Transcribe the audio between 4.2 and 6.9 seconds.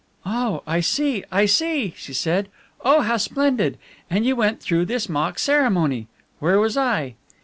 you went through this mock ceremony! Where was